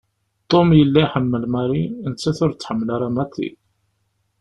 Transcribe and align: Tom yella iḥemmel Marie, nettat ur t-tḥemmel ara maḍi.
Tom 0.49 0.67
yella 0.79 0.99
iḥemmel 1.05 1.43
Marie, 1.53 1.89
nettat 2.11 2.39
ur 2.45 2.51
t-tḥemmel 2.53 2.89
ara 2.95 3.07
maḍi. 3.15 3.49